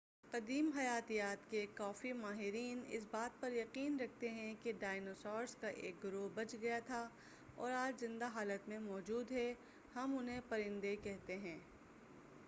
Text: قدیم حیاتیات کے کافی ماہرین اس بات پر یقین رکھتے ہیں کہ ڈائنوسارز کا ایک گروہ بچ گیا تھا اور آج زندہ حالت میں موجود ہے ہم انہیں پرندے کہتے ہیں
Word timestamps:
قدیم 0.25 0.69
حیاتیات 0.75 1.49
کے 1.49 1.65
کافی 1.73 2.11
ماہرین 2.13 2.79
اس 2.89 3.03
بات 3.11 3.39
پر 3.41 3.51
یقین 3.51 3.99
رکھتے 3.99 4.29
ہیں 4.29 4.53
کہ 4.63 4.71
ڈائنوسارز 4.79 5.55
کا 5.55 5.67
ایک 5.67 6.03
گروہ 6.03 6.27
بچ 6.33 6.55
گیا 6.61 6.79
تھا 6.85 7.07
اور 7.55 7.71
آج 7.73 7.99
زندہ 7.99 8.29
حالت 8.33 8.69
میں 8.69 8.79
موجود 8.81 9.31
ہے 9.31 9.53
ہم 9.95 10.17
انہیں 10.17 10.41
پرندے 10.49 10.95
کہتے 10.95 11.37
ہیں 11.37 11.57